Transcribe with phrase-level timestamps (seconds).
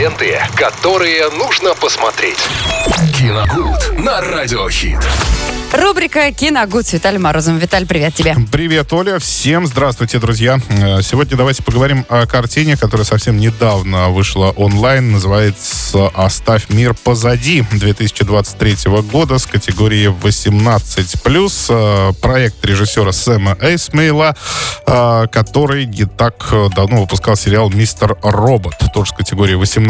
[0.00, 2.38] ленты, которые нужно посмотреть.
[3.18, 4.98] Киногуд на Радиохит.
[5.72, 7.60] Рубрика «Киногуд» с Виталием Морозовым.
[7.60, 8.34] Виталь, привет тебе.
[8.50, 9.20] Привет, Оля.
[9.20, 10.58] Всем здравствуйте, друзья.
[10.68, 15.12] Э, Сегодня давайте поговорим о картине, которая совсем недавно вышла онлайн.
[15.12, 21.66] Называется «Оставь мир позади» 2023 года с категории 18+.
[21.70, 24.34] Э, Проект режиссера Сэма Эйсмейла,
[24.88, 29.89] э, который не так давно выпускал сериал «Мистер Робот», тоже с категории 18+.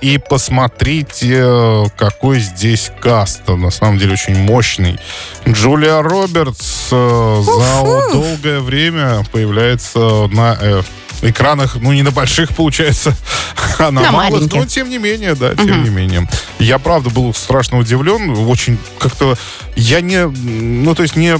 [0.00, 3.46] И посмотрите, какой здесь каст.
[3.48, 4.98] На самом деле очень мощный.
[5.46, 10.82] Джулия Робертс э, за долгое время появляется на э,
[11.22, 13.16] экранах, ну, не на больших, получается,
[13.78, 14.60] а на, На малых, маленьких.
[14.60, 16.28] но тем не менее, да, тем не менее.
[16.58, 19.36] Я, правда, был страшно удивлен, очень как-то,
[19.76, 21.38] я не, ну, то есть не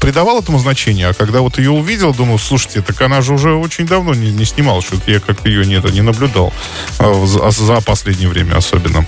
[0.00, 3.86] придавал этому значения, а когда вот ее увидел, думал, слушайте, так она же уже очень
[3.86, 6.52] давно не, не снималась, что-то я как-то ее не, не наблюдал
[6.98, 9.06] за, за последнее время особенно.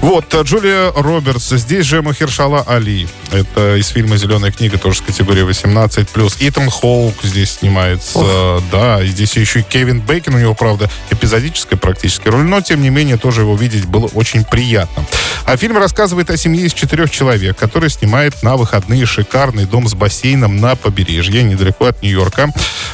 [0.00, 5.00] Вот, э, Джулия Робертс, здесь же Махершала Али, это из фильма «Зеленая книга», тоже с
[5.02, 6.36] категории 18+.
[6.40, 11.78] Итан Хоук здесь снимается, да, и здесь еще и Кевин Бейкин, у него, правда, эпизодическая
[11.78, 15.04] практически роль, но, тем не менее, тоже его видеть было очень приятно.
[15.44, 19.94] А фильм рассказывает о семье из четырех человек, который снимает на выходные шикарный дом с
[19.94, 22.50] бассейном на побережье, недалеко от Нью-Йорка.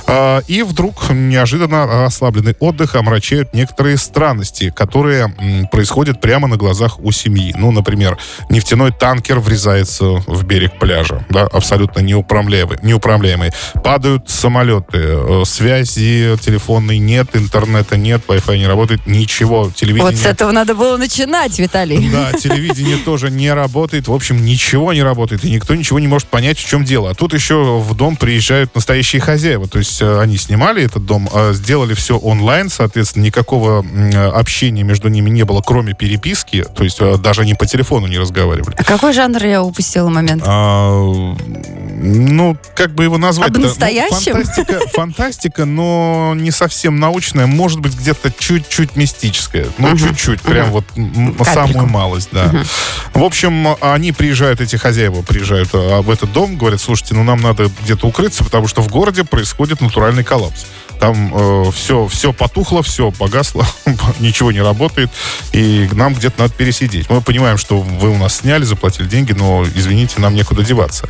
[0.06, 5.34] А, И вдруг неожиданно расслабленный отдых омрачают некоторые странности, которые
[5.70, 7.54] происходят прямо на глазах у семьи.
[7.56, 8.18] Ну, например,
[8.50, 12.78] нефтяной танкер врезается в берег пляжа, да, абсолютно неуправляемый.
[12.82, 13.50] неуправляемый.
[13.84, 15.42] Падают самолеты, э,
[16.26, 20.12] связи телефонной нет, интернета нет, Wi-Fi не работает, ничего, телевидение...
[20.12, 22.08] Вот с этого надо было начинать, Виталий.
[22.10, 24.08] Да, телевидение тоже не работает.
[24.08, 25.44] В общем, ничего не работает.
[25.44, 27.10] И никто ничего не может понять, в чем дело.
[27.10, 29.68] А тут еще в дом приезжают настоящие хозяева.
[29.68, 33.84] То есть э, они снимали этот дом, э, сделали все онлайн, соответственно, никакого
[34.34, 36.64] общения между ними не было, кроме переписки.
[36.74, 38.74] То есть э, даже они по телефону не разговаривали.
[38.78, 40.42] А какой жанр я упустила момент?
[40.46, 41.34] А,
[42.46, 43.50] ну, как бы его назвать?
[43.50, 44.34] Об настоящем?
[44.34, 47.46] фантастика, фантастика, но не совсем научная.
[47.46, 49.66] Может быть, где-то чуть-чуть мистическая.
[49.78, 50.42] Ну, чуть-чуть.
[50.42, 51.44] Прям вот Капельку.
[51.44, 52.52] самую малость, да.
[53.14, 57.40] В общем, они приезжают, эти хозяева приезжают а, в этот дом, говорят, слушайте, ну нам
[57.40, 60.66] надо где-то укрыться, потому что в городе происходит натуральный коллапс.
[60.98, 63.66] Там все, все потухло, все погасло,
[64.20, 65.10] ничего не работает,
[65.52, 67.08] и нам где-то надо пересидеть.
[67.10, 71.08] Мы понимаем, что вы у нас сняли, заплатили деньги, но, извините, нам некуда деваться.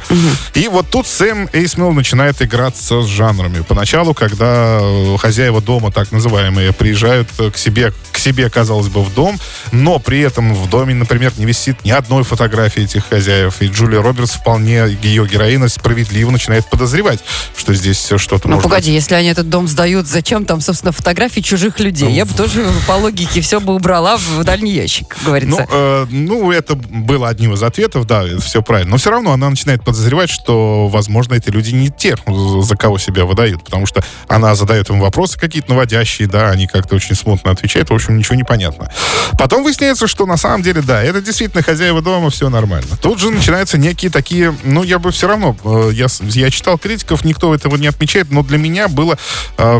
[0.55, 3.63] И вот тут Сэм Эйсмил начинает играться с жанрами.
[3.63, 7.93] Поначалу, когда э, хозяева дома, так называемые, приезжают э, к себе,
[8.27, 9.39] себе, казалось бы, в дом,
[9.71, 13.63] но при этом в доме, например, не висит ни одной фотографии этих хозяев.
[13.63, 17.21] И Джулия Робертс вполне, ее героиня справедливо начинает подозревать,
[17.57, 21.79] что здесь что-то Ну, погоди, если они этот дом сдают, зачем там, собственно, фотографии чужих
[21.79, 22.11] людей?
[22.11, 25.67] Я бы тоже по логике все бы убрала в дальний ящик, как Ну, говорится.
[25.71, 28.93] э, ну, это было одним из ответов, да, все правильно.
[28.93, 33.25] Но все равно она начинает подозревать, что, возможно, эти люди не те, за кого себя
[33.25, 37.91] выдают, потому что она задает им вопросы какие-то наводящие, да, они как-то очень смутно отвечают,
[37.91, 38.91] в общем, ничего не понятно.
[39.39, 42.97] Потом выясняется, что на самом деле, да, это действительно хозяева дома, все нормально.
[43.01, 47.25] Тут же начинаются некие такие, ну, я бы все равно, э, я, я читал критиков,
[47.25, 49.19] никто этого не отмечает, но для меня было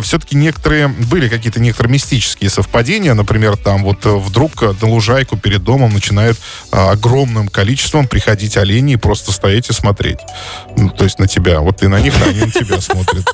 [0.03, 5.37] все-таки некоторые, были какие-то некоторые мистические совпадения, например, там вот э, вдруг э, на лужайку
[5.37, 6.39] перед домом начинают
[6.73, 10.19] э, огромным количеством приходить олени и просто стоять и смотреть.
[10.77, 11.61] Ну, то есть на тебя.
[11.61, 13.26] Вот ты на них, а они на тебя смотрят.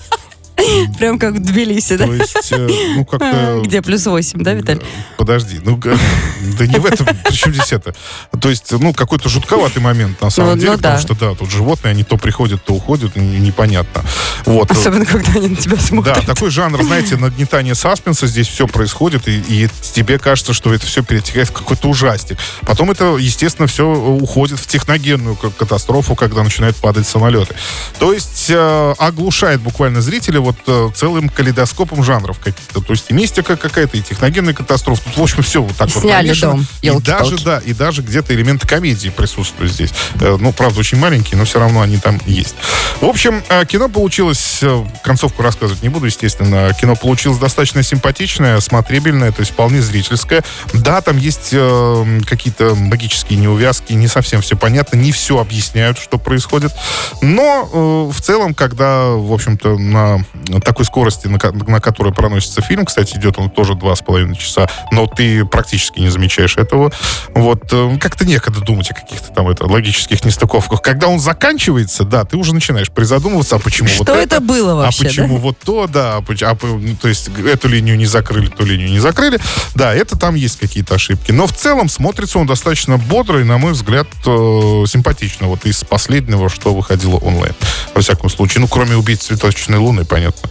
[1.03, 2.07] Прям как в Тбилиси, да?
[2.07, 3.61] То есть, э, ну, как-то...
[3.65, 4.83] Где плюс 8, да, Виталий?
[5.19, 7.93] Подожди, ну, да не в этом, причем здесь это?
[8.41, 11.01] То есть, ну, какой-то жутковатый момент, на самом Ну, деле, ну потому да.
[11.03, 14.05] что, да, тут животные, они то приходят, то уходят, непонятно.
[14.47, 14.71] Вот.
[14.71, 16.25] Особенно, когда они на тебя Да, смотрят.
[16.25, 21.03] такой жанр, знаете, нагнетание саспенса, здесь все происходит, и, и тебе кажется, что это все
[21.03, 22.39] перетекает в какой-то ужастик.
[22.61, 27.57] Потом это, естественно, все уходит в техногенную катастрофу, когда начинают падать самолеты.
[27.99, 32.80] То есть э, оглушает буквально зрителя вот э, целым калейдоскопом жанров каких-то.
[32.80, 35.03] То есть и мистика какая-то, и техногенная катастрофа.
[35.04, 36.53] Тут, в общем, все вот так И вот сняли намешано.
[36.54, 39.92] дом, И даже, да, и даже где-то элементы комедии присутствуют здесь.
[40.21, 42.54] Э, Ну, правда, очень маленькие, но все равно они там есть.
[43.00, 48.60] В общем, э, кино получилось, э, концовку рассказывать не буду, естественно, кино получилось достаточно симпатичное,
[48.60, 50.42] смотрибельное, то есть вполне зрительское.
[50.72, 56.18] Да, там есть э, какие-то магические неувязки, не совсем все понятно, не все объясняют, что
[56.18, 56.72] происходит.
[57.21, 60.24] Но э, в целом, когда, в общем-то, на
[60.65, 64.69] такой скорости, на, на которой проносится фильм, кстати, идет он тоже два с половиной часа,
[64.91, 66.93] но ты практически не замечаешь этого.
[67.34, 70.83] Вот э, как-то некогда думать о каких-то там это, логических нестыковках.
[70.83, 75.05] Когда он заканчивается, да, ты уже начинаешь призадумываться, а почему Что вот это, было вообще,
[75.05, 75.41] А почему да?
[75.41, 78.99] вот то, да, а, а, ну, то есть эту линию не закрыли, ту линию не
[78.99, 79.39] закрыли.
[79.75, 81.33] Да, это там есть какие-то ошибки.
[81.33, 85.47] Но в целом смотрится он достаточно бодро и, на мой взгляд, э, симпатично.
[85.47, 87.55] Вот из последнего, что выходило онлайн.
[87.95, 88.61] Во всяком случае.
[88.61, 90.51] Ну, кроме «Убийц цветочной луны», понятно.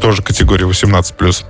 [0.00, 1.44] Тоже категория 18+.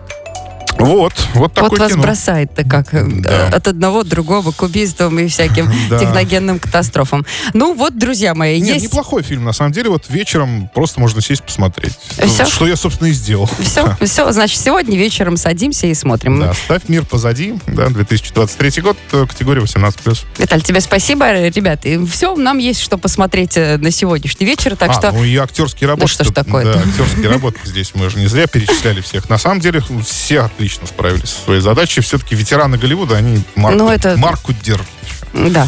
[0.81, 2.03] Вот, вот такое Вот вас кино.
[2.03, 3.49] бросает-то как э, Да.
[3.49, 5.99] от одного другого к убийствам и всяким Да.
[5.99, 7.27] техногенным катастрофам.
[7.55, 8.85] Ну вот, друзья мои, Нет, есть...
[8.87, 9.44] неплохой фильм.
[9.44, 11.93] На самом деле, вот вечером просто можно сесть посмотреть.
[12.25, 12.47] Всё?
[12.47, 13.49] Что я, собственно, и сделал.
[13.61, 16.41] Все, все, значит, сегодня вечером садимся и смотрим.
[16.41, 20.25] Да, ставь мир позади, да, 2023 год, э, категория 18+.
[20.38, 21.85] Виталь, тебе спасибо, ребят.
[21.85, 25.12] И все, нам есть что посмотреть э, на сегодняшний вечер, так а, что...
[25.12, 26.09] ну и актерские работы.
[26.09, 26.73] что ж тут, такое-то?
[26.75, 29.29] Да, актерские работы здесь мы же не зря перечисляли всех.
[29.29, 32.00] На самом деле все отлично справились со своей задачей.
[32.00, 34.87] Все-таки ветераны Голливуда, они марку, Ну, это- марку держат.
[35.32, 35.67] Да.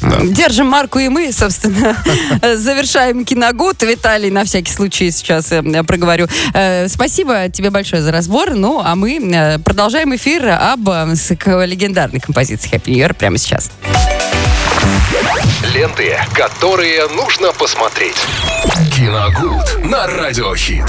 [0.00, 0.18] Да.
[0.22, 1.96] Держим марку и мы, собственно,
[2.56, 3.82] завершаем киногуд.
[3.82, 6.26] Виталий, на всякий случай сейчас э, проговорю.
[6.52, 8.50] Э, Спасибо тебе большое за разбор.
[8.54, 13.70] Ну, а мы э, продолжаем эфир об легендарной композиции Happy New Year прямо сейчас.
[15.72, 18.16] Ленты, которые нужно посмотреть.
[18.94, 20.84] Киногуд на радиохит.